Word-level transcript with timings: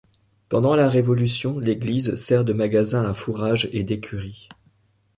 Pendant 0.49 0.75
la 0.75 0.89
Révolution, 0.89 1.59
l'église 1.59 2.15
sert 2.15 2.43
de 2.43 2.53
magasin 2.53 3.03
à 3.05 3.13
fourrages 3.13 3.69
et 3.71 3.83
d'écurie. 3.83 4.49